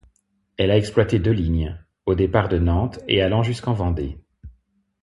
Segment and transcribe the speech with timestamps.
[0.57, 4.19] Elle a exploitée deux lignes, au départ de Nantes et allant jusqu'en Vendée.